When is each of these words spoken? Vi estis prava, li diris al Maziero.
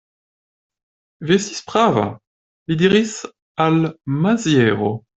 Vi 1.31 1.35
estis 1.41 1.61
prava, 1.73 2.07
li 2.73 2.81
diris 2.83 3.15
al 3.67 3.81
Maziero. 4.27 4.95